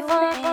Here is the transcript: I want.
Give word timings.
I 0.00 0.02
want. 0.06 0.47